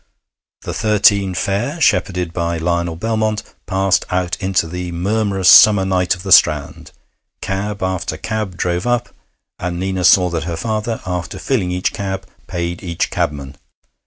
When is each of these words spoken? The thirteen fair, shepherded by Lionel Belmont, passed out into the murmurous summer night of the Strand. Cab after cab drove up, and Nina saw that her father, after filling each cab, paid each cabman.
The 0.63 0.73
thirteen 0.73 1.35
fair, 1.35 1.79
shepherded 1.79 2.33
by 2.33 2.57
Lionel 2.57 2.95
Belmont, 2.95 3.43
passed 3.67 4.03
out 4.09 4.35
into 4.41 4.65
the 4.67 4.91
murmurous 4.91 5.47
summer 5.47 5.85
night 5.85 6.15
of 6.15 6.23
the 6.23 6.31
Strand. 6.31 6.91
Cab 7.39 7.83
after 7.83 8.17
cab 8.17 8.57
drove 8.57 8.87
up, 8.87 9.09
and 9.59 9.79
Nina 9.79 10.03
saw 10.03 10.31
that 10.31 10.45
her 10.45 10.57
father, 10.57 11.01
after 11.05 11.37
filling 11.37 11.69
each 11.69 11.93
cab, 11.93 12.25
paid 12.47 12.81
each 12.81 13.11
cabman. 13.11 13.57